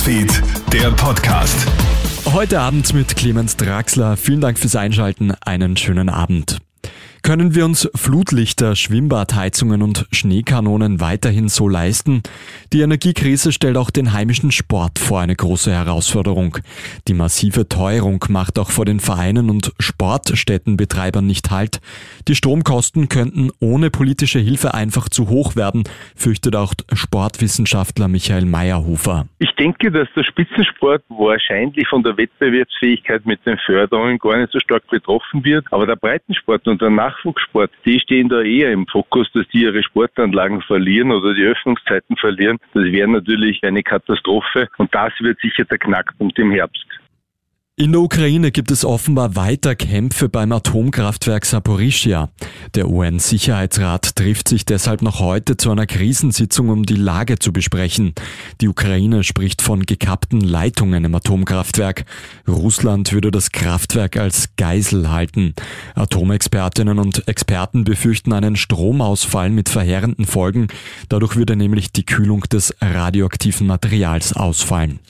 Newsfeed, 0.00 0.42
der 0.72 0.90
Podcast. 0.92 1.66
Heute 2.24 2.58
Abend 2.58 2.94
mit 2.94 3.16
Clemens 3.16 3.58
Draxler. 3.58 4.16
Vielen 4.16 4.40
Dank 4.40 4.58
fürs 4.58 4.74
Einschalten. 4.74 5.32
Einen 5.44 5.76
schönen 5.76 6.08
Abend. 6.08 6.58
Können 7.22 7.54
wir 7.54 7.66
uns 7.66 7.88
Flutlichter, 7.94 8.74
Schwimmbadheizungen 8.74 9.82
und 9.82 10.06
Schneekanonen 10.10 11.00
weiterhin 11.00 11.48
so 11.48 11.68
leisten? 11.68 12.22
Die 12.72 12.80
Energiekrise 12.80 13.52
stellt 13.52 13.76
auch 13.76 13.90
den 13.90 14.14
heimischen 14.14 14.50
Sport 14.50 14.98
vor 14.98 15.20
eine 15.20 15.36
große 15.36 15.70
Herausforderung. 15.70 16.58
Die 17.08 17.14
massive 17.14 17.68
Teuerung 17.68 18.24
macht 18.28 18.58
auch 18.58 18.70
vor 18.70 18.86
den 18.86 19.00
Vereinen 19.00 19.50
und 19.50 19.72
Sportstättenbetreibern 19.78 21.26
nicht 21.26 21.50
Halt. 21.50 21.80
Die 22.26 22.34
Stromkosten 22.34 23.08
könnten 23.08 23.50
ohne 23.60 23.90
politische 23.90 24.38
Hilfe 24.38 24.72
einfach 24.72 25.08
zu 25.08 25.28
hoch 25.28 25.56
werden, 25.56 25.84
fürchtet 26.16 26.56
auch 26.56 26.72
Sportwissenschaftler 26.92 28.08
Michael 28.08 28.46
Meyerhofer. 28.46 29.26
Ich 29.38 29.54
denke, 29.56 29.90
dass 29.90 30.08
der 30.16 30.24
Spitzensport 30.24 31.02
wahrscheinlich 31.08 31.86
von 31.88 32.02
der 32.02 32.16
Wettbewerbsfähigkeit 32.16 33.26
mit 33.26 33.44
den 33.44 33.58
Förderungen 33.66 34.18
gar 34.18 34.38
nicht 34.38 34.52
so 34.52 34.58
stark 34.58 34.86
betroffen 34.88 35.44
wird, 35.44 35.66
aber 35.70 35.86
der 35.86 35.96
Breitensport 35.96 36.66
und 36.66 36.80
der 36.80 36.90
Nachwuchssport, 37.10 37.70
die 37.84 37.98
stehen 38.00 38.28
da 38.28 38.42
eher 38.42 38.72
im 38.72 38.86
Fokus, 38.86 39.30
dass 39.32 39.46
die 39.48 39.62
ihre 39.62 39.82
Sportanlagen 39.82 40.62
verlieren 40.62 41.10
oder 41.10 41.34
die 41.34 41.42
Öffnungszeiten 41.42 42.16
verlieren. 42.16 42.58
Das 42.74 42.84
wäre 42.84 43.08
natürlich 43.08 43.62
eine 43.62 43.82
Katastrophe 43.82 44.68
und 44.78 44.94
das 44.94 45.12
wird 45.20 45.38
sicher 45.40 45.64
der 45.64 45.78
Knackpunkt 45.78 46.38
im 46.38 46.50
Herbst. 46.50 46.86
In 47.80 47.92
der 47.92 48.02
Ukraine 48.02 48.52
gibt 48.52 48.70
es 48.70 48.84
offenbar 48.84 49.36
weiter 49.36 49.74
Kämpfe 49.74 50.28
beim 50.28 50.52
Atomkraftwerk 50.52 51.46
Saporischia. 51.46 52.28
Der 52.74 52.90
UN-Sicherheitsrat 52.90 54.16
trifft 54.16 54.48
sich 54.48 54.66
deshalb 54.66 55.00
noch 55.00 55.18
heute 55.18 55.56
zu 55.56 55.70
einer 55.70 55.86
Krisensitzung, 55.86 56.68
um 56.68 56.84
die 56.84 56.96
Lage 56.96 57.38
zu 57.38 57.54
besprechen. 57.54 58.12
Die 58.60 58.68
Ukraine 58.68 59.24
spricht 59.24 59.62
von 59.62 59.86
gekappten 59.86 60.42
Leitungen 60.42 61.06
im 61.06 61.14
Atomkraftwerk. 61.14 62.04
Russland 62.46 63.14
würde 63.14 63.30
das 63.30 63.50
Kraftwerk 63.50 64.18
als 64.18 64.50
Geisel 64.56 65.10
halten. 65.10 65.54
Atomexpertinnen 65.94 66.98
und 66.98 67.28
Experten 67.28 67.84
befürchten 67.84 68.34
einen 68.34 68.56
Stromausfall 68.56 69.48
mit 69.48 69.70
verheerenden 69.70 70.26
Folgen. 70.26 70.68
Dadurch 71.08 71.34
würde 71.36 71.56
nämlich 71.56 71.92
die 71.92 72.04
Kühlung 72.04 72.42
des 72.42 72.74
radioaktiven 72.82 73.66
Materials 73.66 74.34
ausfallen. 74.34 75.00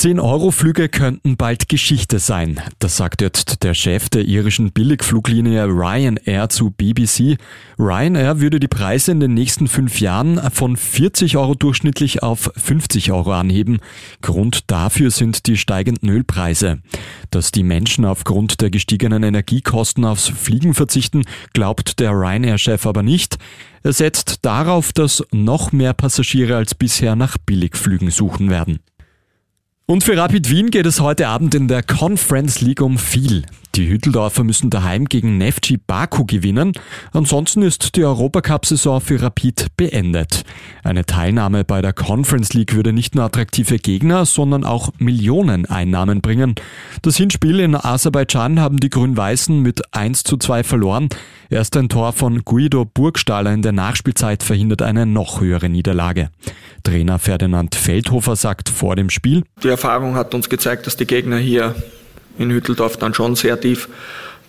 10-Euro-Flüge 0.00 0.88
könnten 0.88 1.36
bald 1.36 1.68
Geschichte 1.68 2.20
sein. 2.20 2.58
Das 2.78 2.96
sagt 2.96 3.20
jetzt 3.20 3.62
der 3.62 3.74
Chef 3.74 4.08
der 4.08 4.24
irischen 4.24 4.72
Billigfluglinie 4.72 5.64
Ryanair 5.66 6.48
zu 6.48 6.70
BBC. 6.70 7.36
Ryanair 7.78 8.40
würde 8.40 8.60
die 8.60 8.68
Preise 8.68 9.12
in 9.12 9.20
den 9.20 9.34
nächsten 9.34 9.68
fünf 9.68 10.00
Jahren 10.00 10.40
von 10.52 10.78
40 10.78 11.36
Euro 11.36 11.54
durchschnittlich 11.54 12.22
auf 12.22 12.50
50 12.56 13.12
Euro 13.12 13.32
anheben. 13.32 13.80
Grund 14.22 14.70
dafür 14.70 15.10
sind 15.10 15.46
die 15.46 15.58
steigenden 15.58 16.08
Ölpreise. 16.08 16.78
Dass 17.30 17.52
die 17.52 17.62
Menschen 17.62 18.06
aufgrund 18.06 18.62
der 18.62 18.70
gestiegenen 18.70 19.22
Energiekosten 19.22 20.06
aufs 20.06 20.28
Fliegen 20.28 20.72
verzichten, 20.72 21.24
glaubt 21.52 22.00
der 22.00 22.12
Ryanair-Chef 22.12 22.86
aber 22.86 23.02
nicht. 23.02 23.36
Er 23.82 23.92
setzt 23.92 24.46
darauf, 24.46 24.94
dass 24.94 25.22
noch 25.30 25.72
mehr 25.72 25.92
Passagiere 25.92 26.56
als 26.56 26.74
bisher 26.74 27.16
nach 27.16 27.36
Billigflügen 27.36 28.10
suchen 28.10 28.48
werden. 28.48 28.80
Und 29.90 30.04
für 30.04 30.16
Rapid 30.16 30.48
Wien 30.48 30.70
geht 30.70 30.86
es 30.86 31.00
heute 31.00 31.26
Abend 31.26 31.52
in 31.52 31.66
der 31.66 31.82
Conference 31.82 32.60
League 32.60 32.80
um 32.80 32.96
viel. 32.96 33.42
Die 33.76 33.88
Hütteldorfer 33.88 34.42
müssen 34.42 34.68
daheim 34.68 35.04
gegen 35.04 35.38
Nefci 35.38 35.76
Baku 35.76 36.24
gewinnen. 36.24 36.72
Ansonsten 37.12 37.62
ist 37.62 37.94
die 37.94 38.04
Europacup-Saison 38.04 39.00
für 39.00 39.22
Rapid 39.22 39.76
beendet. 39.76 40.44
Eine 40.82 41.06
Teilnahme 41.06 41.64
bei 41.64 41.80
der 41.80 41.92
Conference 41.92 42.52
League 42.52 42.74
würde 42.74 42.92
nicht 42.92 43.14
nur 43.14 43.24
attraktive 43.24 43.78
Gegner, 43.78 44.26
sondern 44.26 44.64
auch 44.64 44.90
Millionen 44.98 45.66
Einnahmen 45.66 46.20
bringen. 46.20 46.56
Das 47.02 47.16
Hinspiel 47.16 47.60
in 47.60 47.76
Aserbaidschan 47.76 48.58
haben 48.58 48.78
die 48.78 48.90
Grün-Weißen 48.90 49.60
mit 49.62 49.94
1 49.94 50.24
zu 50.24 50.36
2 50.36 50.64
verloren. 50.64 51.08
Erst 51.48 51.76
ein 51.76 51.88
Tor 51.88 52.12
von 52.12 52.44
Guido 52.44 52.84
Burgstaller 52.84 53.52
in 53.52 53.62
der 53.62 53.72
Nachspielzeit 53.72 54.42
verhindert 54.42 54.82
eine 54.82 55.06
noch 55.06 55.40
höhere 55.40 55.68
Niederlage. 55.68 56.30
Trainer 56.82 57.20
Ferdinand 57.20 57.76
Feldhofer 57.76 58.34
sagt 58.34 58.68
vor 58.68 58.96
dem 58.96 59.10
Spiel, 59.10 59.44
Die 59.62 59.68
Erfahrung 59.68 60.16
hat 60.16 60.34
uns 60.34 60.48
gezeigt, 60.48 60.86
dass 60.86 60.96
die 60.96 61.06
Gegner 61.06 61.38
hier 61.38 61.76
in 62.38 62.50
Hütteldorf 62.50 62.96
dann 62.96 63.14
schon 63.14 63.36
sehr 63.36 63.60
tief 63.60 63.88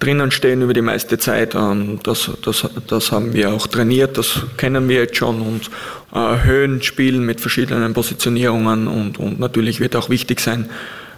drinnen 0.01 0.31
stehen 0.31 0.61
über 0.61 0.73
die 0.73 0.81
meiste 0.81 1.17
Zeit. 1.17 1.55
Ähm, 1.55 1.99
das, 2.03 2.31
das, 2.43 2.67
das 2.87 3.11
haben 3.11 3.33
wir 3.33 3.51
auch 3.53 3.67
trainiert, 3.67 4.17
das 4.17 4.41
kennen 4.57 4.89
wir 4.89 4.97
jetzt 4.97 5.15
schon 5.15 5.41
und 5.41 5.69
äh, 6.13 6.43
Höhen 6.43 6.81
spielen 6.81 7.25
mit 7.25 7.39
verschiedenen 7.39 7.93
Positionierungen 7.93 8.87
und, 8.87 9.19
und 9.19 9.39
natürlich 9.39 9.79
wird 9.79 9.95
auch 9.95 10.09
wichtig 10.09 10.39
sein, 10.39 10.69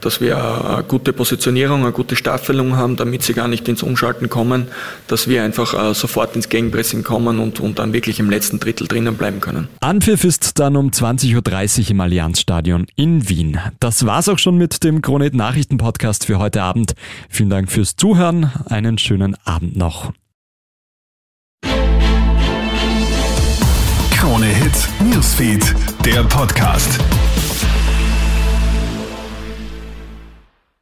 dass 0.05 0.21
wir 0.21 0.37
eine 0.37 0.83
gute 0.83 1.13
Positionierung, 1.13 1.83
eine 1.83 1.91
gute 1.91 2.15
Staffelung 2.15 2.75
haben, 2.75 2.95
damit 2.95 3.23
sie 3.23 3.33
gar 3.33 3.47
nicht 3.47 3.67
ins 3.67 3.83
Umschalten 3.83 4.29
kommen, 4.29 4.67
dass 5.07 5.27
wir 5.27 5.43
einfach 5.43 5.73
äh, 5.73 5.93
sofort 5.93 6.35
ins 6.35 6.49
Gegenpressing 6.49 7.03
kommen 7.03 7.39
und, 7.39 7.59
und 7.59 7.79
dann 7.79 7.93
wirklich 7.93 8.19
im 8.19 8.29
letzten 8.29 8.59
Drittel 8.59 8.87
drinnen 8.87 9.15
bleiben 9.15 9.39
können. 9.41 9.67
Anpfiff 9.79 10.23
ist 10.23 10.59
dann 10.59 10.75
um 10.75 10.89
20.30 10.89 11.81
Uhr 11.85 11.91
im 11.91 12.01
Allianzstadion 12.01 12.87
in 12.95 13.29
Wien. 13.29 13.59
Das 13.79 14.05
war's 14.05 14.29
auch 14.29 14.39
schon 14.39 14.57
mit 14.57 14.83
dem 14.83 15.01
Kronet 15.01 15.33
Nachrichten 15.33 15.77
Podcast 15.77 16.25
für 16.25 16.39
heute 16.39 16.61
Abend. 16.61 16.93
Vielen 17.29 17.49
Dank 17.49 17.71
fürs 17.71 17.95
Zuhören. 17.95 18.51
Einen 18.65 18.97
schönen 18.97 19.35
Abend 19.45 19.75
noch. 19.75 20.11
Krone 24.11 24.45
Hits, 24.45 24.87
Newsfeed, 25.01 25.75
der 26.05 26.23
Podcast. 26.23 26.99